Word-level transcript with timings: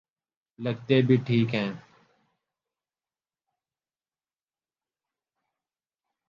لگتے 0.59 1.01
بھی 1.01 1.17
ٹھیک 1.25 1.55
ہیں۔ 1.55 1.71